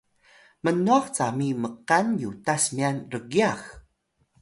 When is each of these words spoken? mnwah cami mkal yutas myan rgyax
mnwah 0.63 1.05
cami 1.17 1.47
mkal 1.61 2.07
yutas 2.21 2.63
myan 2.75 2.97
rgyax 3.13 3.61